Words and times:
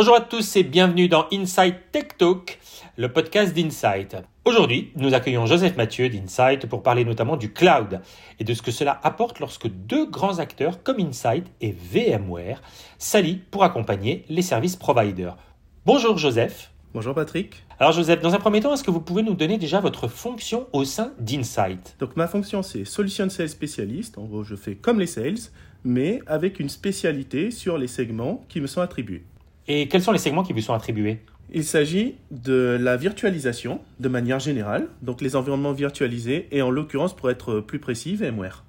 Bonjour 0.00 0.16
à 0.16 0.22
tous 0.22 0.56
et 0.56 0.62
bienvenue 0.62 1.08
dans 1.08 1.26
Insight 1.30 1.92
Tech 1.92 2.16
Talk, 2.16 2.58
le 2.96 3.12
podcast 3.12 3.52
d'Insight. 3.52 4.16
Aujourd'hui, 4.46 4.92
nous 4.96 5.12
accueillons 5.12 5.44
Joseph 5.44 5.76
Mathieu 5.76 6.08
d'Insight 6.08 6.64
pour 6.64 6.82
parler 6.82 7.04
notamment 7.04 7.36
du 7.36 7.52
cloud 7.52 8.00
et 8.38 8.44
de 8.44 8.54
ce 8.54 8.62
que 8.62 8.70
cela 8.70 8.98
apporte 9.02 9.40
lorsque 9.40 9.68
deux 9.68 10.06
grands 10.06 10.38
acteurs 10.38 10.82
comme 10.82 11.00
Insight 11.00 11.44
et 11.60 11.72
VMware 11.72 12.62
s'allient 12.96 13.42
pour 13.50 13.62
accompagner 13.62 14.24
les 14.30 14.40
services 14.40 14.74
providers. 14.74 15.36
Bonjour 15.84 16.16
Joseph. 16.16 16.70
Bonjour 16.94 17.14
Patrick. 17.14 17.62
Alors 17.78 17.92
Joseph, 17.92 18.22
dans 18.22 18.32
un 18.32 18.38
premier 18.38 18.60
temps, 18.60 18.72
est-ce 18.72 18.84
que 18.84 18.90
vous 18.90 19.02
pouvez 19.02 19.22
nous 19.22 19.34
donner 19.34 19.58
déjà 19.58 19.80
votre 19.80 20.08
fonction 20.08 20.66
au 20.72 20.86
sein 20.86 21.12
d'Insight? 21.18 21.96
Donc 21.98 22.16
ma 22.16 22.26
fonction 22.26 22.62
c'est 22.62 22.86
Solution 22.86 23.28
Sales 23.28 23.50
Spécialiste. 23.50 24.16
En 24.16 24.24
gros, 24.24 24.44
je 24.44 24.56
fais 24.56 24.76
comme 24.76 24.98
les 24.98 25.06
sales, 25.06 25.50
mais 25.84 26.22
avec 26.26 26.58
une 26.58 26.70
spécialité 26.70 27.50
sur 27.50 27.76
les 27.76 27.86
segments 27.86 28.46
qui 28.48 28.62
me 28.62 28.66
sont 28.66 28.80
attribués. 28.80 29.24
Et 29.68 29.88
quels 29.88 30.02
sont 30.02 30.12
les 30.12 30.18
segments 30.18 30.42
qui 30.42 30.52
vous 30.52 30.60
sont 30.60 30.74
attribués? 30.74 31.20
Il 31.52 31.64
s'agit 31.64 32.16
de 32.30 32.78
la 32.80 32.96
virtualisation 32.96 33.80
de 33.98 34.08
manière 34.08 34.38
générale, 34.38 34.88
donc 35.02 35.20
les 35.20 35.34
environnements 35.36 35.72
virtualisés, 35.72 36.48
et 36.52 36.62
en 36.62 36.70
l'occurrence, 36.70 37.14
pour 37.14 37.30
être 37.30 37.60
plus 37.60 37.78
précis, 37.78 38.14
VMware. 38.14 38.64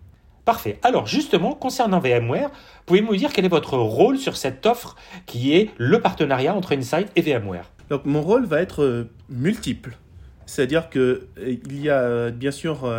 Parfait. 0.45 0.79
Alors 0.81 1.05
justement, 1.05 1.53
concernant 1.53 1.99
VMware, 1.99 2.49
pouvez-vous 2.87 3.11
me 3.11 3.17
dire 3.17 3.31
quel 3.31 3.45
est 3.45 3.49
votre 3.49 3.77
rôle 3.77 4.17
sur 4.17 4.35
cette 4.35 4.65
offre 4.65 4.95
qui 5.27 5.53
est 5.53 5.69
le 5.77 6.01
partenariat 6.01 6.55
entre 6.55 6.75
Insight 6.75 7.09
et 7.15 7.21
VMware? 7.21 7.69
Donc 7.89 8.05
mon 8.05 8.21
rôle 8.21 8.45
va 8.45 8.61
être 8.61 8.81
euh, 8.81 9.09
multiple. 9.29 9.97
C'est-à-dire 10.51 10.89
qu'il 10.89 11.01
euh, 11.01 11.55
y 11.69 11.89
a 11.89 11.99
euh, 12.01 12.31
bien 12.31 12.51
sûr 12.51 12.91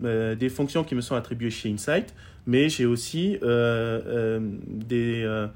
des 0.00 0.48
fonctions 0.50 0.84
qui 0.84 0.94
me 0.94 1.00
sont 1.00 1.14
attribuées 1.14 1.48
chez 1.48 1.70
Insight, 1.70 2.14
mais 2.46 2.68
j'ai 2.68 2.84
aussi 2.84 3.30
des 3.32 3.38
euh, 3.42 4.40
des 4.66 5.46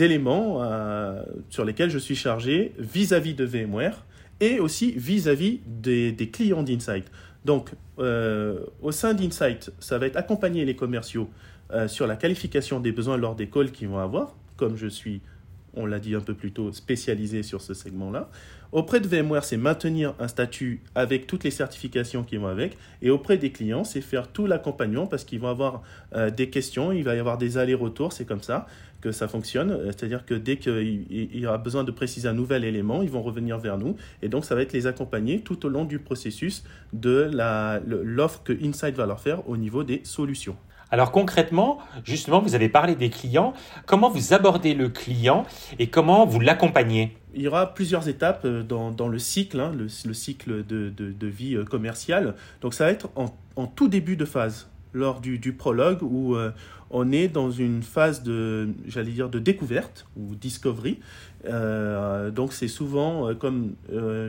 éléments 0.00 0.62
euh, 0.62 1.22
sur 1.50 1.64
lesquels 1.64 1.90
je 1.90 1.98
suis 1.98 2.16
chargé 2.16 2.72
vis-à-vis 2.78 3.34
de 3.34 3.44
VMware 3.44 4.04
et 4.40 4.60
aussi 4.60 4.92
vis-à-vis 4.92 5.60
des, 5.66 6.14
clients 6.32 6.62
d'Insight. 6.62 7.04
Donc, 7.44 7.70
euh, 7.98 8.60
au 8.82 8.92
sein 8.92 9.14
d'Insight, 9.14 9.70
ça 9.80 9.98
va 9.98 10.06
être 10.06 10.16
accompagner 10.16 10.64
les 10.64 10.76
commerciaux 10.76 11.28
sur 11.86 12.06
la 12.06 12.16
qualification 12.16 12.80
des 12.80 12.92
besoins 12.92 13.18
lors 13.18 13.34
des 13.34 13.46
calls 13.46 13.70
qu'ils 13.70 13.88
vont 13.88 13.98
avoir, 13.98 14.34
comme 14.56 14.76
je 14.76 14.86
suis 14.86 15.20
on 15.78 15.86
l'a 15.86 15.98
dit 15.98 16.14
un 16.14 16.20
peu 16.20 16.34
plus 16.34 16.52
tôt, 16.52 16.72
spécialisé 16.72 17.42
sur 17.42 17.62
ce 17.62 17.72
segment-là. 17.72 18.28
Auprès 18.70 19.00
de 19.00 19.08
VMware, 19.08 19.44
c'est 19.44 19.56
maintenir 19.56 20.14
un 20.18 20.28
statut 20.28 20.82
avec 20.94 21.26
toutes 21.26 21.44
les 21.44 21.50
certifications 21.50 22.22
qui 22.22 22.36
vont 22.36 22.48
avec. 22.48 22.76
Et 23.00 23.08
auprès 23.08 23.38
des 23.38 23.50
clients, 23.50 23.84
c'est 23.84 24.02
faire 24.02 24.28
tout 24.28 24.46
l'accompagnement 24.46 25.06
parce 25.06 25.24
qu'ils 25.24 25.40
vont 25.40 25.48
avoir 25.48 25.82
euh, 26.14 26.30
des 26.30 26.50
questions, 26.50 26.92
il 26.92 27.02
va 27.02 27.14
y 27.14 27.18
avoir 27.18 27.38
des 27.38 27.56
allers-retours, 27.56 28.12
c'est 28.12 28.26
comme 28.26 28.42
ça 28.42 28.66
que 29.00 29.12
ça 29.12 29.28
fonctionne. 29.28 29.70
Euh, 29.70 29.86
c'est-à-dire 29.86 30.26
que 30.26 30.34
dès 30.34 30.56
qu'il 30.56 31.06
y 31.10 31.46
aura 31.46 31.58
besoin 31.58 31.84
de 31.84 31.90
préciser 31.90 32.28
un 32.28 32.34
nouvel 32.34 32.64
élément, 32.64 33.02
ils 33.02 33.10
vont 33.10 33.22
revenir 33.22 33.58
vers 33.58 33.78
nous. 33.78 33.96
Et 34.22 34.28
donc, 34.28 34.44
ça 34.44 34.54
va 34.54 34.62
être 34.62 34.72
les 34.72 34.86
accompagner 34.86 35.40
tout 35.40 35.64
au 35.64 35.68
long 35.68 35.84
du 35.84 35.98
processus 35.98 36.64
de 36.92 37.30
l'offre 37.86 38.42
que 38.42 38.52
Insight 38.52 38.94
va 38.94 39.06
leur 39.06 39.20
faire 39.20 39.48
au 39.48 39.56
niveau 39.56 39.84
des 39.84 40.00
solutions. 40.04 40.56
Alors 40.90 41.12
concrètement, 41.12 41.78
justement, 42.04 42.40
vous 42.40 42.54
avez 42.54 42.68
parlé 42.68 42.94
des 42.94 43.10
clients. 43.10 43.52
Comment 43.86 44.08
vous 44.08 44.32
abordez 44.32 44.74
le 44.74 44.88
client 44.88 45.44
et 45.78 45.88
comment 45.88 46.24
vous 46.24 46.40
l'accompagnez? 46.40 47.16
Il 47.34 47.42
y 47.42 47.48
aura 47.48 47.74
plusieurs 47.74 48.08
étapes 48.08 48.42
euh, 48.46 48.62
dans, 48.62 49.08
le 49.08 49.18
cycle, 49.18 49.60
hein, 49.60 49.72
le, 49.76 49.88
cycle 49.88 50.64
de, 50.64 51.26
vie 51.26 51.56
euh, 51.56 51.64
commerciale. 51.64 52.34
Donc 52.62 52.72
ça 52.72 52.84
va 52.84 52.90
être 52.90 53.10
en, 53.16 53.66
tout 53.66 53.88
début 53.88 54.16
de 54.16 54.24
phase, 54.24 54.68
lors 54.94 55.20
du, 55.20 55.52
prologue, 55.52 56.02
où 56.02 56.36
euh, 56.36 56.52
on 56.90 57.12
est 57.12 57.28
dans 57.28 57.50
une 57.50 57.82
phase 57.82 58.22
de, 58.22 58.70
j'allais 58.86 59.12
dire, 59.12 59.28
de 59.28 59.38
découverte 59.38 60.06
ou 60.16 60.34
discovery. 60.34 61.00
donc 61.44 62.54
c'est 62.54 62.68
souvent 62.68 63.34
comme 63.34 63.74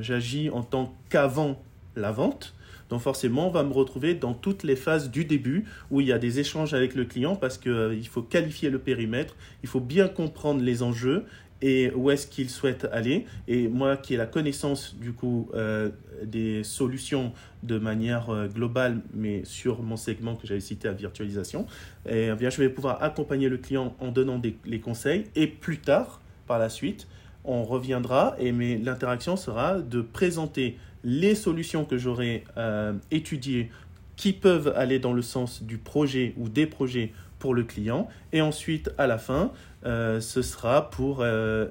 j'agis 0.02 0.50
en 0.50 0.64
tant 0.64 0.94
qu'avant 1.10 1.62
la 1.96 2.12
vente. 2.12 2.54
Donc 2.90 3.02
forcément, 3.02 3.48
on 3.48 3.52
va 3.52 3.64
me 3.64 3.74
retrouver 3.74 4.16
dans 4.16 4.34
toutes 4.34 4.64
les 4.64 4.76
phases 4.76 5.10
du 5.10 5.26
début 5.26 5.66
où 5.92 6.02
il 6.02 6.08
y 6.08 6.12
a 6.12 6.20
des 6.20 6.40
échanges 6.40 6.74
avec 6.74 6.96
le 6.96 7.06
client 7.06 7.36
parce 7.36 7.58
qu'il 7.58 7.72
euh, 7.72 8.04
faut 8.04 8.22
qualifier 8.22 8.70
le 8.70 8.80
périmètre, 8.80 9.36
il 9.64 9.70
faut 9.70 9.80
bien 9.80 10.08
comprendre 10.08 10.62
les 10.62 10.84
enjeux 10.84 11.26
et 11.62 11.92
où 11.94 12.10
est-ce 12.10 12.26
qu'il 12.26 12.50
souhaite 12.50 12.88
aller. 12.92 13.26
Et 13.48 13.68
moi 13.68 13.98
qui 13.98 14.14
ai 14.14 14.18
la 14.18 14.26
connaissance 14.26 14.96
du 14.96 15.12
coup 15.12 15.50
euh, 15.54 15.90
des 16.24 16.64
solutions 16.64 17.34
de 17.64 17.78
manière 17.78 18.30
euh, 18.30 18.48
globale, 18.48 19.02
mais 19.14 19.44
sur 19.44 19.84
mon 19.84 19.98
segment 19.98 20.36
que 20.36 20.48
j'avais 20.48 20.62
cité 20.62 20.88
à 20.88 20.94
virtualisation, 20.94 21.68
eh 22.08 22.32
bien, 22.34 22.50
je 22.50 22.62
vais 22.62 22.70
pouvoir 22.70 23.04
accompagner 23.04 23.50
le 23.50 23.58
client 23.58 23.96
en 24.00 24.08
donnant 24.08 24.40
des, 24.40 24.58
les 24.66 24.80
conseils 24.80 25.26
et 25.36 25.48
plus 25.48 25.80
tard, 25.80 26.22
par 26.48 26.60
la 26.60 26.70
suite, 26.70 27.08
on 27.44 27.64
reviendra 27.64 28.36
et 28.40 28.52
l'interaction 28.52 29.36
sera 29.38 29.80
de 29.80 30.02
présenter 30.02 30.78
les 31.04 31.36
solutions 31.36 31.86
que 31.86 31.98
j'aurai 31.98 32.44
euh, 32.58 32.94
étudiées 33.12 33.72
qui 34.16 34.34
peuvent 34.34 34.74
aller 34.76 35.00
dans 35.00 35.14
le 35.14 35.22
sens 35.22 35.64
du 35.64 35.78
projet 35.78 36.34
ou 36.38 36.50
des 36.50 36.66
projets 36.66 37.14
pour 37.40 37.54
le 37.54 37.64
client. 37.64 38.10
Et 38.34 38.42
ensuite, 38.42 38.92
à 38.98 39.08
la 39.08 39.18
fin, 39.18 39.52
euh, 39.86 40.20
ce 40.20 40.42
sera 40.42 40.90
pour 40.90 41.20
euh, 41.22 41.68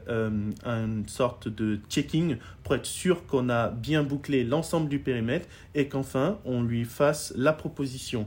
une 0.64 1.06
sorte 1.06 1.48
de 1.48 1.78
checking 1.90 2.36
pour 2.64 2.74
être 2.74 2.86
sûr 2.86 3.26
qu'on 3.26 3.50
a 3.50 3.68
bien 3.68 4.02
bouclé 4.02 4.44
l'ensemble 4.44 4.88
du 4.88 4.98
périmètre 4.98 5.46
et 5.74 5.88
qu'enfin, 5.88 6.38
on 6.46 6.62
lui 6.62 6.84
fasse 6.84 7.34
la 7.36 7.52
proposition 7.52 8.26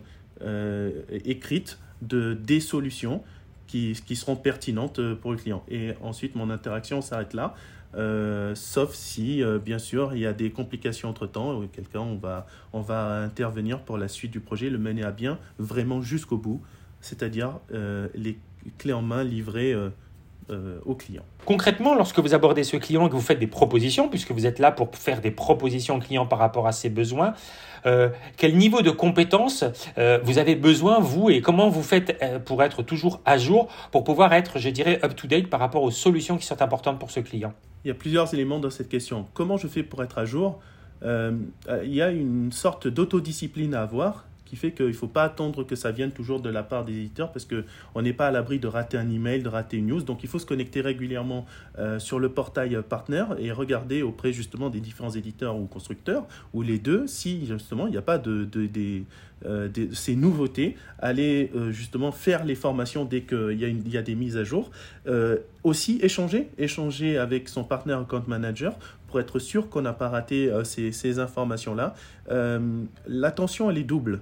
écrite 1.24 1.78
de 2.02 2.34
des 2.34 2.60
solutions 2.60 3.22
qui, 3.72 4.16
seront 4.16 4.36
pertinentes 4.36 5.02
pour 5.16 5.32
le 5.32 5.38
client. 5.38 5.64
Et 5.70 5.94
ensuite, 6.02 6.36
mon 6.36 6.50
interaction 6.50 7.02
s'arrête 7.02 7.34
là. 7.34 7.56
Euh, 7.96 8.56
sauf 8.56 8.94
si, 8.94 9.44
euh, 9.44 9.60
bien 9.60 9.80
sûr, 9.80 10.14
il 10.16 10.22
y 10.22 10.26
a 10.26 10.34
des 10.34 10.52
complications 10.52 11.10
entre-temps, 11.10 11.58
ou 11.58 11.68
quelqu'un, 11.68 12.00
on 12.00 12.16
va, 12.16 12.48
on 12.74 12.82
va 12.82 13.22
intervenir 13.22 13.80
pour 13.80 13.98
la 13.98 14.08
suite 14.08 14.32
du 14.32 14.40
projet, 14.40 14.70
le 14.70 14.78
mener 14.78 15.04
à 15.04 15.12
bien 15.12 15.38
vraiment 15.60 16.02
jusqu'au 16.02 16.38
bout, 16.38 16.62
c'est-à-dire 17.02 17.60
euh, 17.74 18.08
les 18.16 18.38
clés 18.78 18.94
en 18.94 19.02
main 19.02 19.24
livrées 19.24 19.76
client. 20.98 21.24
Concrètement, 21.46 21.96
lorsque 21.96 22.20
vous 22.20 22.34
abordez 22.34 22.64
ce 22.64 22.78
client 22.78 23.08
et 23.08 23.10
que 23.10 23.16
vous 23.16 23.22
faites 23.22 23.40
des 23.40 23.48
propositions, 23.48 24.10
puisque 24.10 24.32
vous 24.32 24.46
êtes 24.46 24.60
là 24.60 24.72
pour 24.72 24.96
faire 24.96 25.22
des 25.22 25.32
propositions 25.32 25.96
au 25.96 26.00
client 26.00 26.26
par 26.26 26.40
rapport 26.40 26.68
à 26.68 26.72
ses 26.72 26.90
besoins, 26.90 27.34
quel 28.38 28.58
niveau 28.58 28.82
de 28.82 28.92
compétences 28.92 29.64
vous 30.24 30.38
avez 30.38 30.56
besoin, 30.56 31.00
vous, 31.00 31.30
et 31.30 31.42
comment 31.42 31.70
vous 31.70 31.84
faites 31.84 32.44
pour 32.46 32.62
être 32.64 32.84
toujours 32.84 33.22
à 33.26 33.38
jour, 33.38 33.70
pour 33.92 34.04
pouvoir 34.04 34.34
être, 34.34 34.60
je 34.60 34.70
dirais, 34.70 35.00
up-to-date 35.04 35.48
par 35.48 35.60
rapport 35.60 35.84
aux 35.84 35.92
solutions 35.92 36.38
qui 36.38 36.46
sont 36.46 36.62
importantes 36.62 37.00
pour 37.00 37.12
ce 37.12 37.22
client? 37.22 37.54
Il 37.84 37.88
y 37.88 37.92
a 37.92 37.96
plusieurs 37.96 38.34
éléments 38.34 38.60
dans 38.60 38.70
cette 38.70 38.90
question. 38.90 39.26
Comment 39.34 39.58
je 39.58 39.68
fais 39.68 39.84
pour 39.84 40.04
être 40.04 40.18
à 40.18 40.26
jour? 40.26 40.60
Euh, 41.04 41.32
Il 41.84 41.94
y 41.94 42.02
a 42.02 42.12
une 42.12 42.52
sorte 42.52 42.88
d'autodiscipline 42.88 43.74
à 43.74 43.82
avoir 43.82 44.26
qui 44.52 44.58
fait 44.58 44.74
qu'il 44.74 44.88
ne 44.88 44.92
faut 44.92 45.08
pas 45.08 45.24
attendre 45.24 45.64
que 45.64 45.78
ça 45.78 45.92
vienne 45.92 46.12
toujours 46.12 46.42
de 46.42 46.50
la 46.50 46.62
part 46.62 46.84
des 46.84 46.92
éditeurs 46.92 47.32
parce 47.32 47.46
qu'on 47.46 48.02
n'est 48.02 48.12
pas 48.12 48.28
à 48.28 48.32
l'abri 48.32 48.60
de 48.60 48.68
rater 48.68 48.98
un 48.98 49.10
email, 49.10 49.42
de 49.42 49.48
rater 49.48 49.78
une 49.78 49.88
news. 49.88 50.04
Donc 50.04 50.24
il 50.24 50.30
faut 50.30 50.40
se 50.40 50.46
connecter 50.46 50.82
régulièrement 50.82 51.46
euh, 51.80 52.00
sur 52.00 52.20
le 52.20 52.28
portail 52.28 52.78
partner 52.90 53.24
et 53.40 53.54
regarder 53.54 54.02
auprès 54.02 54.34
justement 54.34 54.70
des 54.70 54.82
différents 54.82 55.12
éditeurs 55.12 55.56
ou 55.56 55.68
constructeurs 55.68 56.26
ou 56.54 56.64
les 56.64 56.80
deux 56.80 57.08
si 57.08 57.46
justement 57.46 57.88
il 57.88 57.92
n'y 57.92 57.98
a 57.98 58.02
pas 58.02 58.18
de, 58.18 58.46
euh, 59.46 59.70
ces 59.94 60.18
nouveautés, 60.18 60.76
aller 61.00 61.50
euh, 61.56 61.72
justement 61.72 62.12
faire 62.12 62.44
les 62.44 62.56
formations 62.56 63.06
dès 63.06 63.22
qu'il 63.22 63.58
y, 63.58 63.64
a 63.64 63.70
y 63.70 63.98
a 63.98 64.02
des 64.02 64.16
mises 64.16 64.36
à 64.36 64.44
jour. 64.44 64.70
aussi 65.64 65.98
échanger, 66.02 66.50
échanger 66.58 67.18
avec 67.18 67.48
son 67.48 67.64
partner 67.64 67.94
account 67.94 68.26
manager 68.28 68.74
pour 69.08 69.22
être 69.22 69.40
sûr 69.40 69.70
qu'on 69.70 69.82
n'a 69.82 69.94
pas 69.94 70.10
raté 70.10 70.52
ces, 70.66 70.92
ces 70.92 71.20
informations-là. 71.20 71.96
L'attention, 73.08 73.70
elle 73.70 73.78
est 73.78 73.84
double. 73.84 74.20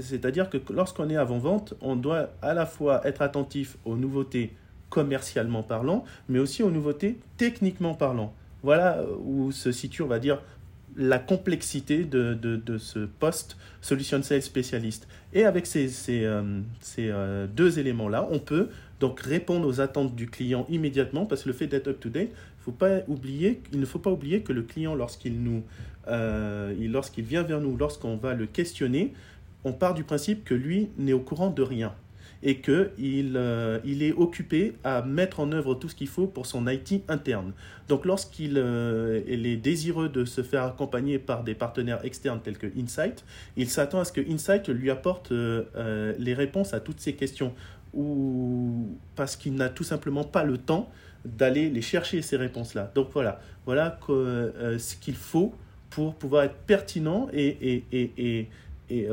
C'est-à-dire 0.00 0.50
que 0.50 0.58
lorsqu'on 0.72 1.08
est 1.10 1.16
avant-vente, 1.16 1.74
on 1.80 1.96
doit 1.96 2.30
à 2.42 2.54
la 2.54 2.66
fois 2.66 3.06
être 3.06 3.22
attentif 3.22 3.76
aux 3.84 3.96
nouveautés 3.96 4.52
commercialement 4.90 5.62
parlant, 5.62 6.04
mais 6.28 6.38
aussi 6.38 6.62
aux 6.62 6.70
nouveautés 6.70 7.18
techniquement 7.36 7.94
parlant. 7.94 8.32
Voilà 8.62 9.04
où 9.24 9.52
se 9.52 9.72
situe, 9.72 10.02
on 10.02 10.06
va 10.06 10.18
dire, 10.18 10.40
la 10.96 11.18
complexité 11.18 12.04
de, 12.04 12.78
ce 12.78 13.00
poste 13.00 13.56
Solution 13.80 14.22
Sales 14.22 14.42
spécialiste. 14.42 15.06
Et 15.32 15.44
avec 15.44 15.66
ces, 15.66 15.90
euh, 16.08 16.60
euh, 16.98 17.46
deux 17.46 17.78
éléments-là, 17.78 18.26
on 18.30 18.38
peut 18.38 18.68
donc 18.98 19.20
répondre 19.20 19.68
aux 19.68 19.80
attentes 19.80 20.14
du 20.14 20.26
client 20.26 20.64
immédiatement, 20.70 21.26
parce 21.26 21.42
que 21.42 21.48
le 21.48 21.54
fait 21.54 21.66
d'être 21.66 21.88
up-to-date, 21.88 22.30
faut 22.66 22.72
pas 22.72 23.00
oublier, 23.06 23.62
il 23.72 23.78
ne 23.78 23.86
faut 23.86 23.98
pas 23.98 24.10
oublier 24.10 24.40
que 24.40 24.52
le 24.52 24.62
client, 24.62 24.94
lorsqu'il 24.94 25.40
nous, 25.40 25.62
euh, 26.08 26.74
lorsqu'il 26.88 27.24
vient 27.24 27.42
vers 27.42 27.60
nous, 27.60 27.76
lorsqu'on 27.76 28.16
va 28.16 28.34
le 28.34 28.46
questionner, 28.46 29.12
on 29.64 29.72
part 29.72 29.94
du 29.94 30.04
principe 30.04 30.44
que 30.44 30.54
lui 30.54 30.90
n'est 30.96 31.12
au 31.12 31.20
courant 31.20 31.50
de 31.50 31.62
rien 31.62 31.94
et 32.42 32.60
qu'il 32.60 33.32
euh, 33.36 33.78
il 33.84 34.02
est 34.02 34.12
occupé 34.12 34.74
à 34.84 35.02
mettre 35.02 35.40
en 35.40 35.52
œuvre 35.52 35.74
tout 35.74 35.88
ce 35.88 35.94
qu'il 35.94 36.08
faut 36.08 36.26
pour 36.26 36.46
son 36.46 36.66
IT 36.68 37.02
interne. 37.08 37.52
Donc 37.88 38.04
lorsqu'il 38.04 38.54
euh, 38.56 39.22
est 39.26 39.56
désireux 39.56 40.08
de 40.08 40.24
se 40.24 40.42
faire 40.42 40.64
accompagner 40.64 41.18
par 41.18 41.44
des 41.44 41.54
partenaires 41.54 42.04
externes 42.04 42.40
tels 42.42 42.58
que 42.58 42.66
Insight, 42.78 43.24
il 43.56 43.68
s'attend 43.68 44.00
à 44.00 44.04
ce 44.04 44.12
que 44.12 44.20
Insight 44.20 44.68
lui 44.68 44.90
apporte 44.90 45.32
euh, 45.32 46.14
les 46.18 46.34
réponses 46.34 46.74
à 46.74 46.80
toutes 46.80 47.00
ces 47.00 47.14
questions 47.14 47.52
ou 47.94 48.96
parce 49.14 49.36
qu'il 49.36 49.54
n'a 49.54 49.68
tout 49.68 49.84
simplement 49.84 50.24
pas 50.24 50.44
le 50.44 50.58
temps 50.58 50.90
d'aller 51.24 51.70
les 51.70 51.82
chercher 51.82 52.22
ces 52.22 52.36
réponses-là. 52.36 52.92
Donc 52.94 53.08
voilà, 53.12 53.40
voilà 53.64 53.98
ce 54.06 54.96
qu'il 54.96 55.16
faut 55.16 55.54
pour 55.90 56.14
pouvoir 56.14 56.44
être 56.44 56.56
pertinent 56.66 57.28
et, 57.32 57.46
et, 57.46 57.84
et, 57.90 58.12
et 58.18 58.48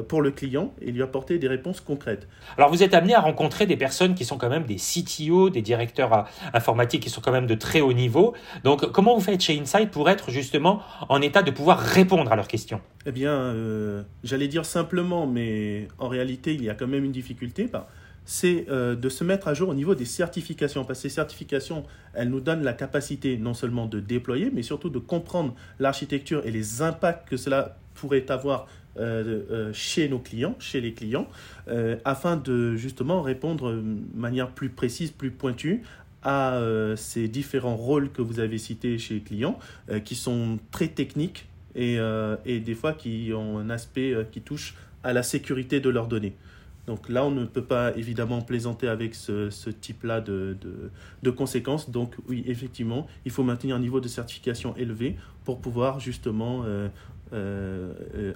pour 0.08 0.22
le 0.22 0.32
client 0.32 0.74
et 0.82 0.92
lui 0.92 1.02
apporter 1.02 1.40
des 1.40 1.48
réponses 1.48 1.82
concrètes. 1.82 2.28
Alors 2.58 2.70
vous 2.70 2.84
êtes 2.84 2.94
amené 2.94 3.16
à 3.16 3.22
rencontrer 3.22 3.66
des 3.66 3.78
personnes 3.78 4.14
qui 4.14 4.26
sont 4.26 4.38
quand 4.38 4.50
même 4.50 4.66
des 4.66 4.76
CTO, 4.76 5.50
des 5.50 5.62
directeurs 5.62 6.14
euh, 6.14 6.22
informatiques 6.54 7.04
qui 7.04 7.10
sont 7.10 7.22
quand 7.22 7.32
même 7.32 7.48
de 7.48 7.56
très 7.56 7.82
haut 7.82 7.94
niveau. 7.94 8.34
Donc 8.64 8.92
comment 8.92 9.16
vous 9.16 9.22
faites 9.22 9.42
chez 9.42 9.60
Insight 9.60 9.90
pour 9.90 10.10
être 10.10 10.30
justement 10.30 10.82
en 11.10 11.22
état 11.22 11.42
de 11.42 11.52
pouvoir 11.52 11.80
répondre 11.80 12.32
à 12.32 12.36
leurs 12.36 12.48
questions? 12.48 12.82
Eh 13.06 13.12
bien, 13.12 13.32
euh, 13.32 14.04
j'allais 14.24 14.48
dire 14.48 14.66
simplement, 14.66 15.26
mais 15.26 15.88
en 15.98 16.08
réalité 16.08 16.54
il 16.54 16.64
y 16.64 16.70
a 16.70 16.76
quand 16.76 16.88
même 16.88 17.04
une 17.04 17.12
difficulté. 17.12 17.68
Bah, 17.72 17.90
c'est 18.26 18.66
euh, 18.70 18.96
de 18.96 19.10
se 19.10 19.24
mettre 19.24 19.48
à 19.48 19.54
jour 19.54 19.70
au 19.70 19.74
niveau 19.74 19.96
des 19.96 20.06
certifications, 20.06 20.86
parce 20.86 21.00
que 21.00 21.10
ces 21.10 21.16
certifications, 21.16 21.84
elles 22.14 22.30
nous 22.30 22.40
donnent 22.40 22.64
la 22.64 22.74
capacité 22.74 23.38
non 23.38 23.54
seulement 23.54 23.86
de 23.86 24.00
déployer, 24.00 24.50
mais 24.54 24.64
surtout 24.64 24.90
de 24.90 25.00
comprendre 25.00 25.54
l'architecture 25.80 26.42
et 26.46 26.52
les 26.52 26.82
impacts 26.82 27.28
que 27.28 27.38
cela 27.38 27.78
pourrait 27.96 28.30
avoir 28.32 28.62
euh, 28.62 28.66
euh, 28.66 28.83
chez 29.74 30.10
nos 30.10 30.20
clients, 30.20 30.56
chez 30.60 30.82
les 30.82 30.94
clients, 30.94 31.28
afin 32.06 32.38
de 32.38 32.76
justement 32.76 33.22
répondre 33.22 33.72
de 33.72 33.84
manière 34.16 34.52
plus 34.52 34.70
précise, 34.70 35.12
plus 35.12 35.32
pointue 35.32 35.84
à 36.24 36.60
ces 36.96 37.28
différents 37.28 37.76
rôles 37.76 38.12
que 38.12 38.22
vous 38.22 38.40
avez 38.40 38.58
cités 38.58 38.98
chez 38.98 39.16
les 39.16 39.22
clients, 39.22 39.58
qui 40.06 40.16
sont 40.16 40.60
très 40.72 40.88
techniques 40.88 41.48
et, 41.76 41.98
et, 42.46 42.60
des 42.60 42.76
fois 42.76 42.94
qui 42.94 43.32
ont 43.36 43.58
un 43.58 43.70
aspect 43.70 44.16
qui 44.32 44.42
touche 44.42 44.76
à 45.04 45.14
la 45.14 45.24
sécurité 45.24 45.80
de 45.80 45.90
leurs 45.90 46.08
données. 46.08 46.36
Donc 46.88 47.08
là, 47.08 47.26
on 47.26 47.32
ne 47.32 47.46
peut 47.46 47.64
pas 47.64 47.96
évidemment 47.96 48.42
plaisanter 48.42 48.88
avec 48.88 49.16
ce, 49.16 49.70
type-là 49.70 50.20
de, 50.20 50.58
de, 51.22 51.30
conséquences. 51.30 51.90
Donc 51.90 52.16
oui, 52.28 52.44
effectivement, 52.48 53.08
il 53.26 53.32
faut 53.32 53.44
maintenir 53.44 53.76
un 53.76 53.80
niveau 53.80 54.02
de 54.02 54.08
certification 54.08 54.76
élevé 54.76 55.16
pour 55.46 55.60
pouvoir 55.62 56.00
justement 56.00 56.64
euh, 56.64 56.68
euh, 56.68 56.88
euh, 56.88 57.23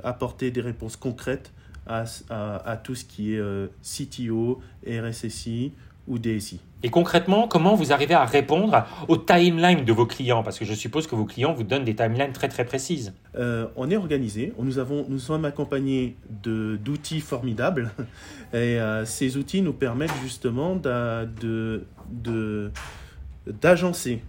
apporter 0.04 0.52
des 0.52 0.62
réponses 0.62 0.96
concrètes 0.96 1.52
à, 1.86 2.04
à, 2.30 2.72
à 2.72 2.78
tout 2.78 2.96
ce 2.96 3.06
qui 3.06 3.36
est 3.36 3.42
CTO, 3.82 4.60
RSSI, 4.88 5.72
ou 6.08 6.18
DSI. 6.18 6.60
Et 6.84 6.90
concrètement, 6.90 7.48
comment 7.48 7.76
vous 7.76 7.92
arrivez 7.92 8.14
à 8.14 8.26
répondre 8.26 8.86
aux 9.08 9.18
timelines 9.18 9.84
de 9.84 9.92
vos 9.92 10.06
clients? 10.06 10.44
Parce 10.44 10.60
que 10.60 10.66
je 10.66 10.74
suppose 10.74 11.08
que 11.08 11.16
vos 11.16 11.26
clients 11.26 11.54
vous 11.54 11.64
donnent 11.64 11.86
des 11.86 11.96
timelines 11.96 12.32
très 12.32 12.50
très 12.50 12.66
précises. 12.66 13.14
Euh, 13.36 13.68
on 13.76 13.90
est 13.90 13.98
organisé, 13.98 14.54
nous, 14.60 14.78
avons, 14.80 15.06
nous 15.10 15.20
sommes 15.20 15.46
accompagnés 15.46 16.16
d'outils 16.44 17.22
formidables 17.22 17.92
et 18.54 18.80
euh, 18.80 19.06
ces 19.06 19.38
outils 19.38 19.62
nous 19.62 19.74
permettent 19.74 20.16
justement 20.22 20.76
d'agencer, 20.76 21.82
de, 24.16 24.22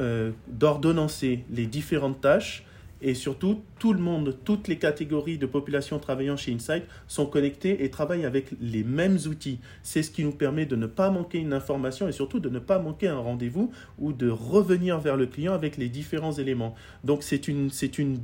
euh, 0.00 0.30
d'ordonnancer 0.48 1.44
les 1.50 1.66
différentes 1.66 2.20
tâches 2.20 2.64
et 3.04 3.12
surtout, 3.12 3.60
tout 3.78 3.92
le 3.92 4.00
monde, 4.00 4.34
toutes 4.44 4.66
les 4.66 4.78
catégories 4.78 5.36
de 5.36 5.44
population 5.44 5.98
travaillant 5.98 6.38
chez 6.38 6.54
Insight 6.54 6.84
sont 7.06 7.26
connectées 7.26 7.84
et 7.84 7.90
travaillent 7.90 8.24
avec 8.24 8.46
les 8.62 8.82
mêmes 8.82 9.18
outils. 9.26 9.60
C'est 9.82 10.02
ce 10.02 10.10
qui 10.10 10.24
nous 10.24 10.32
permet 10.32 10.64
de 10.64 10.74
ne 10.74 10.86
pas 10.86 11.10
manquer 11.10 11.38
une 11.38 11.52
information 11.52 12.08
et 12.08 12.12
surtout 12.12 12.40
de 12.40 12.48
ne 12.48 12.58
pas 12.58 12.78
manquer 12.78 13.08
un 13.08 13.18
rendez-vous 13.18 13.70
ou 13.98 14.14
de 14.14 14.30
revenir 14.30 14.98
vers 15.00 15.18
le 15.18 15.26
client 15.26 15.52
avec 15.52 15.76
les 15.76 15.90
différents 15.90 16.32
éléments. 16.32 16.74
Donc 17.04 17.22
c'est 17.22 17.46
une, 17.46 17.68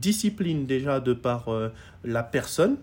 discipline 0.01 0.65
déjà 0.65 0.99
de 0.99 1.13
par 1.13 1.49
euh, 1.49 1.69
la 2.03 2.23
personne 2.23 2.79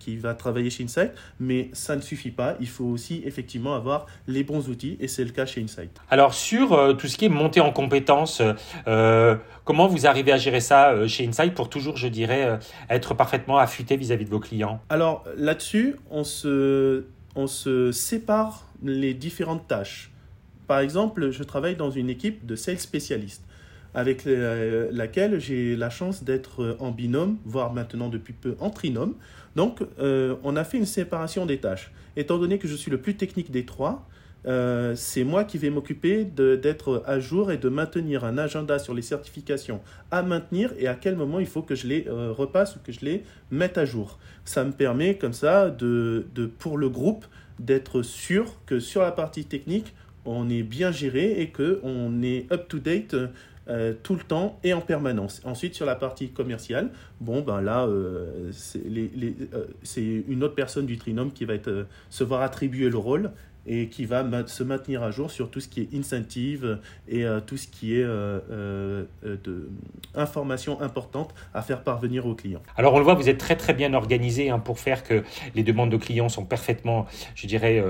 qui 0.00 0.16
va 0.16 0.34
travailler 0.34 0.70
chez 0.70 0.82
Insight, 0.82 1.12
mais 1.38 1.70
ça 1.72 1.94
ne 1.94 2.00
suffit 2.00 2.32
pas. 2.32 2.56
Il 2.58 2.68
faut 2.68 2.86
aussi 2.86 3.22
effectivement 3.24 3.76
avoir 3.76 4.06
les 4.26 4.42
bons 4.42 4.68
outils 4.68 4.96
et 4.98 5.06
c'est 5.06 5.22
le 5.22 5.30
cas 5.30 5.46
chez 5.46 5.62
Insight. 5.62 5.90
Alors 6.10 6.34
sur 6.34 6.72
euh, 6.72 6.94
tout 6.94 7.06
ce 7.06 7.16
qui 7.16 7.26
est 7.26 7.28
montée 7.28 7.60
en 7.60 7.70
compétences, 7.70 8.42
euh, 8.88 9.36
comment 9.64 9.86
vous 9.86 10.08
arrivez 10.08 10.32
à 10.32 10.38
gérer 10.38 10.60
ça 10.60 10.90
euh, 10.90 11.06
chez 11.06 11.28
Insight 11.28 11.54
pour 11.54 11.68
toujours, 11.68 11.96
je 11.96 12.08
dirais, 12.08 12.58
être 12.88 13.14
parfaitement 13.14 13.58
affûté 13.58 13.96
vis-à-vis 13.96 14.24
de 14.24 14.30
vos 14.30 14.40
clients? 14.40 14.80
Alors 14.88 15.24
là-dessus, 15.36 15.96
on 16.10 16.24
se, 16.24 17.04
on 17.36 17.46
se 17.46 17.92
sépare 17.92 18.66
les 18.82 19.14
différentes 19.14 19.68
tâches. 19.68 20.10
Par 20.66 20.78
exemple, 20.80 21.30
je 21.30 21.42
travaille 21.42 21.76
dans 21.76 21.90
une 21.90 22.08
équipe 22.08 22.46
de 22.46 22.56
sales 22.56 22.78
spécialistes 22.78 23.44
avec 23.94 24.24
laquelle 24.24 25.40
j'ai 25.40 25.76
la 25.76 25.90
chance 25.90 26.22
d'être 26.22 26.76
en 26.78 26.90
binôme, 26.90 27.38
voire 27.44 27.72
maintenant 27.72 28.08
depuis 28.08 28.32
peu 28.32 28.56
en 28.60 28.70
trinôme. 28.70 29.14
Donc, 29.56 29.80
euh, 29.98 30.36
on 30.44 30.56
a 30.56 30.64
fait 30.64 30.78
une 30.78 30.86
séparation 30.86 31.46
des 31.46 31.58
tâches. 31.58 31.92
Étant 32.16 32.38
donné 32.38 32.58
que 32.58 32.68
je 32.68 32.74
suis 32.74 32.90
le 32.90 32.98
plus 32.98 33.16
technique 33.16 33.50
des 33.50 33.64
trois, 33.64 34.06
euh, 34.46 34.94
c'est 34.96 35.24
moi 35.24 35.44
qui 35.44 35.58
vais 35.58 35.70
m'occuper 35.70 36.24
d'être 36.24 37.02
à 37.06 37.20
jour 37.20 37.52
et 37.52 37.58
de 37.58 37.68
maintenir 37.68 38.24
un 38.24 38.38
agenda 38.38 38.78
sur 38.78 38.94
les 38.94 39.02
certifications 39.02 39.82
à 40.10 40.22
maintenir 40.22 40.72
et 40.78 40.88
à 40.88 40.94
quel 40.94 41.14
moment 41.14 41.40
il 41.40 41.46
faut 41.46 41.60
que 41.60 41.74
je 41.74 41.86
les 41.86 42.06
euh, 42.08 42.32
repasse 42.32 42.76
ou 42.76 42.78
que 42.82 42.90
je 42.90 43.04
les 43.04 43.22
mette 43.50 43.76
à 43.76 43.84
jour. 43.84 44.18
Ça 44.44 44.64
me 44.64 44.72
permet 44.72 45.16
comme 45.16 45.34
ça, 45.34 45.68
de, 45.68 46.26
de 46.34 46.46
pour 46.46 46.78
le 46.78 46.88
groupe, 46.88 47.26
d'être 47.58 48.02
sûr 48.02 48.54
que 48.64 48.80
sur 48.80 49.02
la 49.02 49.12
partie 49.12 49.44
technique, 49.44 49.94
on 50.24 50.48
est 50.48 50.62
bien 50.62 50.90
géré 50.90 51.40
et 51.40 51.50
qu'on 51.50 52.22
est 52.22 52.50
up-to-date 52.52 53.16
euh, 53.70 53.94
tout 54.02 54.14
le 54.14 54.22
temps 54.22 54.58
et 54.64 54.72
en 54.74 54.80
permanence. 54.80 55.40
Ensuite, 55.44 55.74
sur 55.74 55.86
la 55.86 55.94
partie 55.94 56.30
commerciale, 56.30 56.90
bon, 57.20 57.40
ben 57.40 57.60
là, 57.60 57.84
euh, 57.86 58.50
euh, 58.76 59.66
c'est 59.82 60.02
une 60.02 60.42
autre 60.42 60.56
personne 60.56 60.86
du 60.86 60.98
trinôme 60.98 61.32
qui 61.32 61.44
va 61.44 61.54
se 62.08 62.24
voir 62.24 62.42
attribuer 62.42 62.90
le 62.90 62.98
rôle 62.98 63.30
et 63.66 63.88
qui 63.88 64.04
va 64.04 64.24
se 64.46 64.62
maintenir 64.62 65.02
à 65.02 65.10
jour 65.10 65.30
sur 65.30 65.50
tout 65.50 65.60
ce 65.60 65.68
qui 65.68 65.80
est 65.80 65.94
incentive 65.94 66.78
et 67.08 67.24
euh, 67.24 67.40
tout 67.40 67.56
ce 67.56 67.66
qui 67.68 67.96
est 67.96 68.02
euh, 68.02 68.40
euh, 68.50 69.04
de 69.22 69.70
informations 70.14 70.80
importantes 70.80 71.34
à 71.54 71.62
faire 71.62 71.82
parvenir 71.82 72.26
aux 72.26 72.34
clients. 72.34 72.62
Alors 72.76 72.94
on 72.94 72.98
le 72.98 73.04
voit, 73.04 73.14
vous 73.14 73.28
êtes 73.28 73.38
très 73.38 73.56
très 73.56 73.74
bien 73.74 73.94
organisé 73.94 74.50
hein, 74.50 74.58
pour 74.58 74.78
faire 74.78 75.02
que 75.04 75.22
les 75.54 75.62
demandes 75.62 75.90
de 75.90 75.96
clients 75.96 76.28
sont 76.28 76.44
parfaitement, 76.44 77.06
je 77.34 77.46
dirais, 77.46 77.82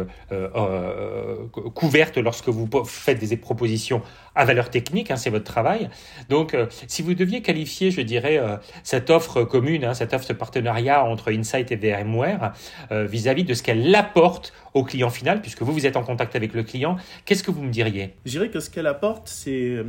couvertes 1.75 2.19
lorsque 2.19 2.49
vous 2.49 2.69
faites 2.85 3.19
des 3.19 3.37
propositions 3.37 4.03
à 4.35 4.45
valeur 4.45 4.71
technique, 4.71 5.11
hein, 5.11 5.17
c'est 5.17 5.31
votre 5.31 5.45
travail. 5.45 5.89
Donc 6.29 6.57
si 6.87 7.03
vous 7.03 7.15
deviez 7.15 7.43
qualifier, 7.43 7.91
je 7.91 8.01
dirais, 8.01 8.41
cette 8.83 9.11
offre 9.11 9.45
commune, 9.45 9.85
hein, 9.85 9.95
cette 9.95 10.13
offre 10.13 10.29
de 10.29 10.35
partenariat 10.35 11.05
entre 11.05 11.33
Insight 11.33 11.73
et 11.73 11.77
VMware 11.77 12.53
vis-à-vis 12.91 13.45
-vis 13.45 13.47
de 13.47 13.55
ce 13.55 13.63
qu'elle 13.63 13.95
apporte 13.95 14.53
au 14.75 14.85
client 14.85 15.11
final, 15.11 15.41
puisque 15.41 15.60
vous, 15.65 15.73
vous 15.73 15.87
êtes 15.87 15.97
en 15.97 16.03
contact 16.03 16.37
avec 16.37 16.55
le 16.55 16.63
client. 16.63 16.97
Qu'est-ce 17.25 17.43
que 17.43 17.51
vous 17.51 17.63
me 17.63 17.71
diriez? 17.71 18.15
Je 18.25 18.31
dirais 18.33 18.49
que 18.49 18.61
ce 18.61 18.71
qu'elle 18.71 18.87
apporte, 18.87 19.29
c'est 19.29 19.83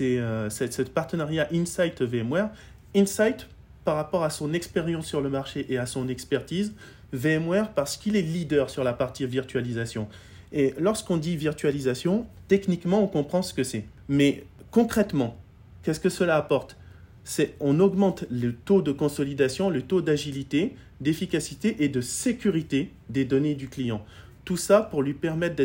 euh, 0.00 0.50
ce 0.50 0.82
partenariat 0.82 1.48
Insight-VMware. 1.52 2.50
Insight, 2.94 3.48
par 3.84 3.96
rapport 3.96 4.24
à 4.24 4.30
son 4.30 4.52
expérience 4.52 5.06
sur 5.06 5.20
le 5.20 5.28
marché 5.28 5.66
et 5.68 5.78
à 5.78 5.86
son 5.86 6.08
expertise, 6.08 6.74
VMware 7.12 7.72
parce 7.72 7.96
qu'il 7.96 8.16
est 8.16 8.22
leader 8.22 8.70
sur 8.70 8.84
la 8.84 8.92
partie 8.92 9.26
virtualisation. 9.26 10.08
Et 10.52 10.74
lorsqu'on 10.78 11.16
dit 11.16 11.36
virtualisation, 11.36 12.26
techniquement, 12.48 13.02
on 13.02 13.06
comprend 13.06 13.42
ce 13.42 13.54
que 13.54 13.64
c'est. 13.64 13.84
Mais 14.08 14.44
concrètement, 14.70 15.36
qu'est-ce 15.82 16.00
que 16.00 16.08
cela 16.08 16.36
apporte? 16.36 16.76
C'est 17.24 17.54
on 17.60 17.78
augmente 17.80 18.24
le 18.30 18.54
taux 18.54 18.80
de 18.80 18.92
consolidation, 18.92 19.68
le 19.68 19.82
taux 19.82 20.00
d'agilité, 20.00 20.74
d'efficacité 21.00 21.76
et 21.80 21.88
de 21.88 22.00
sécurité 22.00 22.90
des 23.10 23.24
données 23.24 23.54
du 23.54 23.68
client. 23.68 24.04
Tout 24.48 24.56
ça 24.56 24.80
pour 24.80 25.02
lui 25.02 25.12
permettre 25.12 25.56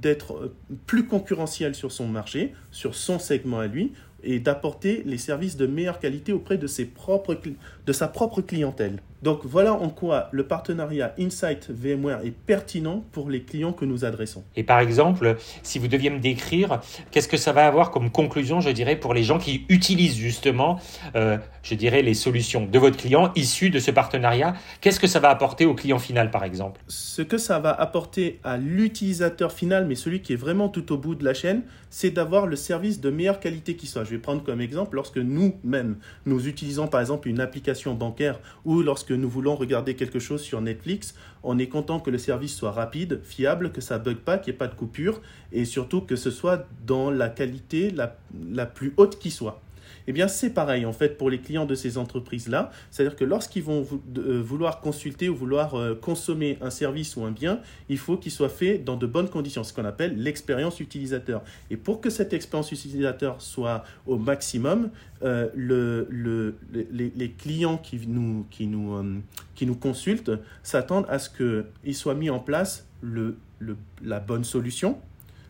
d'être 0.00 0.32
euh, 0.32 0.56
plus 0.86 1.06
concurrentiel 1.06 1.74
sur 1.74 1.92
son 1.92 2.06
marché, 2.08 2.54
sur 2.70 2.94
son 2.94 3.18
segment 3.18 3.58
à 3.58 3.66
lui, 3.66 3.92
et 4.22 4.40
d'apporter 4.40 5.02
les 5.04 5.18
services 5.18 5.58
de 5.58 5.66
meilleure 5.66 6.00
qualité 6.00 6.32
auprès 6.32 6.56
de, 6.56 6.66
de 6.66 7.92
sa 7.92 8.08
propre 8.08 8.40
clientèle. 8.40 9.02
Donc 9.22 9.40
voilà 9.44 9.72
en 9.72 9.88
quoi 9.88 10.28
le 10.32 10.44
partenariat 10.44 11.14
Insight 11.18 11.70
VMware 11.70 12.20
est 12.24 12.30
pertinent 12.30 13.04
pour 13.12 13.30
les 13.30 13.42
clients 13.42 13.72
que 13.72 13.84
nous 13.84 14.04
adressons. 14.04 14.44
Et 14.56 14.62
par 14.62 14.78
exemple, 14.78 15.36
si 15.62 15.78
vous 15.78 15.88
deviez 15.88 16.10
me 16.10 16.20
décrire, 16.20 16.80
qu'est-ce 17.10 17.28
que 17.28 17.36
ça 17.36 17.52
va 17.52 17.66
avoir 17.66 17.90
comme 17.90 18.10
conclusion, 18.10 18.60
je 18.60 18.70
dirais, 18.70 18.96
pour 18.96 19.14
les 19.14 19.24
gens 19.24 19.38
qui 19.38 19.64
utilisent 19.68 20.16
justement, 20.16 20.78
euh, 21.16 21.36
je 21.62 21.74
dirais, 21.74 22.02
les 22.02 22.14
solutions 22.14 22.66
de 22.66 22.78
votre 22.78 22.96
client 22.96 23.32
issues 23.34 23.70
de 23.70 23.80
ce 23.80 23.90
partenariat? 23.90 24.54
Qu'est-ce 24.80 25.00
que 25.00 25.06
ça 25.06 25.18
va 25.18 25.30
apporter 25.30 25.66
au 25.66 25.74
client 25.74 25.98
final, 25.98 26.30
par 26.30 26.44
exemple? 26.44 26.80
Ce 26.86 27.22
que 27.22 27.38
ça 27.38 27.58
va 27.58 27.72
apporter 27.72 28.38
à 28.44 28.56
l'utilisateur 28.56 29.52
final, 29.52 29.86
mais 29.86 29.96
celui 29.96 30.22
qui 30.22 30.32
est 30.34 30.36
vraiment 30.36 30.68
tout 30.68 30.92
au 30.92 30.96
bout 30.96 31.14
de 31.14 31.24
la 31.24 31.34
chaîne, 31.34 31.62
c'est 31.90 32.10
d'avoir 32.10 32.46
le 32.46 32.56
service 32.56 33.00
de 33.00 33.10
meilleure 33.10 33.40
qualité 33.40 33.74
qui 33.76 33.86
soit. 33.86 34.04
Je 34.04 34.10
vais 34.10 34.18
prendre 34.18 34.42
comme 34.44 34.60
exemple 34.60 34.96
lorsque 34.96 35.18
nous-mêmes, 35.18 35.96
nous 36.26 36.46
utilisons 36.46 36.86
par 36.86 37.00
exemple 37.00 37.28
une 37.28 37.40
application 37.40 37.94
bancaire 37.94 38.38
ou 38.64 38.82
lorsque 38.82 39.07
nous 39.14 39.28
voulons 39.28 39.56
regarder 39.56 39.94
quelque 39.94 40.18
chose 40.18 40.42
sur 40.42 40.60
Netflix, 40.60 41.14
on 41.42 41.58
est 41.58 41.68
content 41.68 42.00
que 42.00 42.10
le 42.10 42.18
service 42.18 42.54
soit 42.54 42.72
rapide, 42.72 43.20
fiable, 43.24 43.72
que 43.72 43.80
ça 43.80 43.98
bug 43.98 44.16
pas, 44.16 44.38
qu'il 44.38 44.52
n'y 44.52 44.56
ait 44.56 44.58
pas 44.58 44.68
de 44.68 44.74
coupure 44.74 45.20
et 45.52 45.64
surtout 45.64 46.00
que 46.00 46.16
ce 46.16 46.30
soit 46.30 46.66
dans 46.86 47.10
la 47.10 47.28
qualité 47.28 47.90
la, 47.90 48.16
la 48.50 48.66
plus 48.66 48.94
haute 48.96 49.18
qui 49.18 49.30
soit. 49.30 49.60
Eh 50.08 50.12
bien, 50.12 50.26
c'est 50.26 50.48
pareil 50.48 50.86
en 50.86 50.94
fait 50.94 51.18
pour 51.18 51.28
les 51.28 51.38
clients 51.38 51.66
de 51.66 51.74
ces 51.74 51.98
entreprises-là. 51.98 52.72
C'est-à-dire 52.90 53.14
que 53.14 53.26
lorsqu'ils 53.26 53.62
vont 53.62 53.86
euh, 54.16 54.40
vouloir 54.42 54.80
consulter 54.80 55.28
ou 55.28 55.36
vouloir 55.36 55.74
euh, 55.74 55.94
consommer 55.94 56.56
un 56.62 56.70
service 56.70 57.14
ou 57.16 57.24
un 57.24 57.30
bien, 57.30 57.60
il 57.90 57.98
faut 57.98 58.16
qu'il 58.16 58.32
soit 58.32 58.48
fait 58.48 58.78
dans 58.78 58.96
de 58.96 59.06
bonnes 59.06 59.28
conditions, 59.28 59.64
ce 59.64 59.74
qu'on 59.74 59.84
appelle 59.84 60.16
l'expérience 60.16 60.80
utilisateur. 60.80 61.42
Et 61.70 61.76
pour 61.76 62.00
que 62.00 62.08
cette 62.08 62.32
expérience 62.32 62.72
utilisateur 62.72 63.42
soit 63.42 63.84
au 64.06 64.16
maximum, 64.16 64.88
euh, 65.22 65.50
le, 65.54 66.56
les, 66.72 67.30
clients 67.32 67.76
qui 67.76 68.00
nous, 68.06 68.46
qui 68.50 68.66
nous, 68.66 69.20
qui 69.54 69.66
nous 69.66 69.74
consultent 69.74 70.30
s'attendent 70.62 71.06
à 71.10 71.18
ce 71.18 71.28
qu'il 71.28 71.94
soit 71.94 72.14
mis 72.14 72.30
en 72.30 72.38
place 72.38 72.88
la 73.02 74.20
bonne 74.20 74.44
solution, 74.44 74.98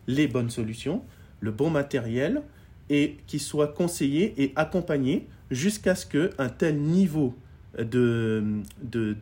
les 0.07 0.27
bonnes 0.27 0.49
solutions, 0.49 1.01
le 1.39 1.51
bon 1.51 1.69
matériel, 1.69 2.41
et 2.89 3.17
qui 3.27 3.39
soit 3.39 3.67
conseillé 3.69 4.33
et 4.41 4.51
accompagné 4.55 5.27
jusqu'à 5.51 5.95
ce 5.95 6.05
qu'un 6.05 6.49
tel 6.49 6.77
niveau 6.77 7.35
de, 7.77 8.43
de, 8.81 9.15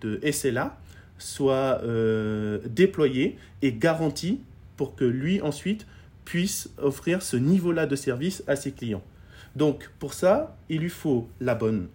de, 0.00 0.30
SLA 0.30 0.78
soit 1.18 1.80
euh, 1.82 2.58
déployé 2.68 3.36
et 3.60 3.72
garanti 3.72 4.40
pour 4.76 4.94
que 4.94 5.04
lui 5.04 5.40
ensuite 5.40 5.86
puisse 6.24 6.70
offrir 6.78 7.22
ce 7.22 7.36
niveau-là 7.36 7.86
de 7.86 7.96
service 7.96 8.42
à 8.46 8.56
ses 8.56 8.72
clients. 8.72 9.02
Donc 9.56 9.90
pour 9.98 10.14
ça, 10.14 10.56
il 10.68 10.80
lui 10.80 10.88
faut 10.88 11.28
la 11.40 11.54
bonne, 11.54 11.88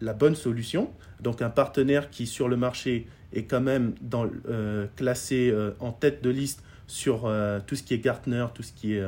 la 0.00 0.12
bonne 0.12 0.34
solution, 0.34 0.90
donc 1.20 1.42
un 1.42 1.50
partenaire 1.50 2.10
qui 2.10 2.26
sur 2.26 2.48
le 2.48 2.56
marché 2.56 3.06
est 3.32 3.44
quand 3.44 3.60
même 3.60 3.94
euh, 4.48 4.86
classé 4.96 5.50
euh, 5.50 5.72
en 5.80 5.92
tête 5.92 6.22
de 6.22 6.30
liste 6.30 6.62
sur 6.86 7.32
tout 7.66 7.76
ce 7.76 7.82
qui 7.82 7.94
est 7.94 7.98
Gartner, 7.98 8.44
tout 8.54 8.62
ce 8.62 8.72
qui 8.72 8.92
est 8.92 9.02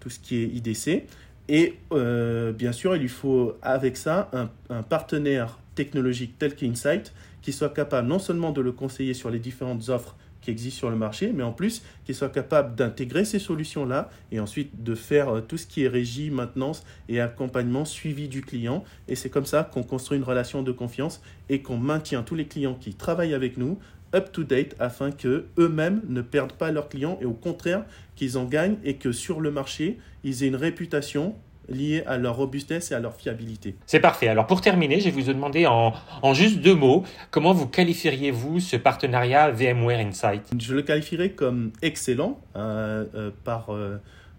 tout 0.00 0.10
ce 0.10 0.18
qui 0.18 0.36
est 0.36 0.46
IDC. 0.46 1.04
Et 1.48 1.76
euh, 1.92 2.52
bien 2.52 2.72
sûr, 2.72 2.94
il 2.94 3.02
lui 3.02 3.08
faut 3.08 3.56
avec 3.62 3.96
ça 3.96 4.30
un, 4.32 4.82
partenaire 4.82 5.58
technologique 5.74 6.34
tel 6.38 6.54
qu'Insight 6.54 7.12
qui 7.40 7.52
soit 7.52 7.70
capable 7.70 8.08
non 8.08 8.18
seulement 8.18 8.50
de 8.50 8.60
le 8.60 8.72
conseiller 8.72 9.14
sur 9.14 9.30
les 9.30 9.38
différentes 9.38 9.88
offres 9.88 10.16
qui 10.40 10.50
existent 10.50 10.78
sur 10.78 10.90
le 10.90 10.96
marché, 10.96 11.32
mais 11.34 11.42
en 11.42 11.52
plus 11.52 11.82
qui 12.04 12.14
soit 12.14 12.28
capable 12.28 12.74
d'intégrer 12.74 13.24
ces 13.24 13.38
solutions-là 13.38 14.10
et 14.32 14.40
ensuite 14.40 14.82
de 14.82 14.94
faire 14.94 15.28
euh, 15.28 15.40
tout 15.40 15.56
ce 15.56 15.66
qui 15.66 15.84
est 15.84 15.88
régie, 15.88 16.30
maintenance 16.30 16.84
et 17.08 17.20
accompagnement 17.20 17.84
suivi 17.84 18.28
du 18.28 18.42
client. 18.42 18.84
Et 19.08 19.14
c'est 19.14 19.30
comme 19.30 19.46
ça 19.46 19.64
qu'on 19.64 19.82
construit 19.82 20.18
une 20.18 20.24
relation 20.24 20.62
de 20.62 20.72
confiance 20.72 21.20
et 21.48 21.62
qu'on 21.62 21.78
maintient 21.78 22.22
tous 22.22 22.34
les 22.34 22.46
clients 22.46 22.74
qui 22.74 22.94
travaillent 22.94 23.34
avec 23.34 23.56
nous 23.56 23.78
up-to-date 24.14 24.74
afin 24.78 25.10
que 25.10 25.46
eux-mêmes 25.58 26.00
ne 26.08 26.22
perdent 26.22 26.52
pas 26.52 26.72
leurs 26.72 26.88
clients 26.88 27.18
et 27.20 27.26
au 27.26 27.32
contraire 27.32 27.84
qu'ils 28.16 28.38
en 28.38 28.44
gagnent 28.44 28.78
et 28.84 28.96
que 28.96 29.12
sur 29.12 29.40
le 29.40 29.50
marché, 29.50 29.98
ils 30.24 30.42
aient 30.42 30.48
une 30.48 30.56
réputation 30.56 31.34
liée 31.68 32.02
à 32.06 32.16
leur 32.18 32.36
robustesse 32.36 32.90
et 32.90 32.94
à 32.94 33.00
leur 33.00 33.14
fiabilité. 33.14 33.76
C'est 33.86 34.00
parfait. 34.00 34.28
Alors 34.28 34.46
pour 34.46 34.60
terminer, 34.60 35.00
je 35.00 35.10
vais 35.10 35.20
vous 35.22 35.32
demander 35.32 35.66
en, 35.66 35.92
en 36.22 36.34
juste 36.34 36.60
deux 36.60 36.74
mots, 36.74 37.04
comment 37.30 37.52
vous 37.52 37.66
qualifieriez-vous 37.66 38.60
ce 38.60 38.76
partenariat 38.76 39.50
VMware 39.50 40.00
Insight? 40.00 40.42
Je 40.58 40.74
le 40.74 40.82
qualifierais 40.82 41.30
comme 41.30 41.72
excellent 41.82 42.40
euh, 42.56 43.04
euh, 43.14 43.30
par... 43.44 43.70
Euh, 43.70 43.98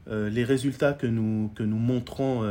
les 0.10 0.44
résultats 0.44 0.94
que 0.94 1.08
nous, 1.08 1.51
que 1.56 1.63
nous 1.63 1.78
montrons 1.78 2.44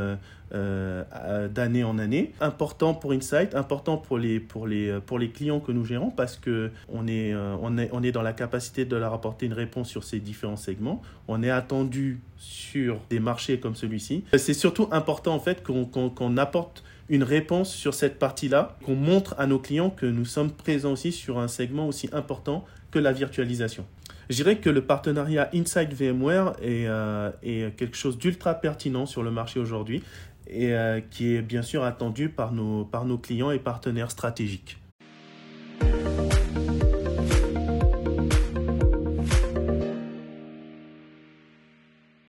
euh, 0.54 1.04
euh, 1.12 1.48
d'année 1.48 1.84
en 1.84 1.98
année. 1.98 2.32
Important 2.40 2.94
pour 2.94 3.12
Insight, 3.12 3.54
important 3.54 3.98
pour 3.98 4.16
les, 4.16 4.40
pour 4.40 4.66
les, 4.66 4.98
pour 5.04 5.18
les 5.18 5.28
clients 5.28 5.60
que 5.60 5.72
nous 5.72 5.84
gérons 5.84 6.10
parce 6.10 6.38
qu'on 6.38 6.70
on 6.88 7.06
est, 7.06 7.34
on 7.34 7.76
est, 7.76 7.90
on 7.92 8.02
est 8.02 8.12
dans 8.12 8.22
la 8.22 8.32
capacité 8.32 8.86
de 8.86 8.96
leur 8.96 9.12
apporter 9.12 9.44
une 9.44 9.52
réponse 9.52 9.90
sur 9.90 10.04
ces 10.04 10.20
différents 10.20 10.56
segments. 10.56 11.02
On 11.26 11.42
est 11.42 11.50
attendu 11.50 12.20
sur 12.38 12.98
des 13.10 13.20
marchés 13.20 13.60
comme 13.60 13.74
celui-ci. 13.74 14.24
C'est 14.38 14.54
surtout 14.54 14.88
important 14.90 15.34
en 15.34 15.40
fait 15.40 15.62
qu'on 15.62 16.36
apporte 16.38 16.82
une 17.10 17.24
réponse 17.24 17.70
sur 17.74 17.92
cette 17.92 18.18
partie-là, 18.18 18.78
qu'on 18.86 18.94
montre 18.94 19.34
à 19.38 19.46
nos 19.46 19.58
clients 19.58 19.90
que 19.90 20.06
nous 20.06 20.24
sommes 20.24 20.50
présents 20.50 20.92
aussi 20.92 21.12
sur 21.12 21.38
un 21.38 21.48
segment 21.48 21.86
aussi 21.86 22.08
important 22.12 22.64
que 22.90 22.98
la 22.98 23.12
virtualisation. 23.12 23.84
Je 24.28 24.36
dirais 24.36 24.58
que 24.58 24.68
le 24.68 24.82
partenariat 24.82 25.48
Inside 25.54 25.94
VMware 25.94 26.54
euh, 26.62 27.30
est, 27.42 27.74
quelque 27.76 27.96
chose 27.96 28.18
d'ultra 28.18 28.54
pertinent 28.54 29.06
sur 29.06 29.22
le 29.22 29.30
marché 29.30 29.58
aujourd'hui 29.58 30.02
et 30.46 30.74
euh, 30.74 31.00
qui 31.00 31.34
est 31.34 31.42
bien 31.42 31.62
sûr 31.62 31.82
attendu 31.82 32.28
par 32.28 32.52
nos, 32.52 32.84
par 32.84 33.06
nos 33.06 33.16
clients 33.16 33.50
et 33.50 33.58
partenaires 33.58 34.10
stratégiques. 34.10 34.78